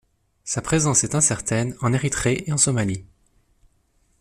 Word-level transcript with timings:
Sa 0.43 0.63
présence 0.63 1.03
est 1.03 1.13
incertaine 1.13 1.75
en 1.79 1.93
Érythrée 1.93 2.45
et 2.47 2.51
en 2.51 2.57
Somalie. 2.57 3.05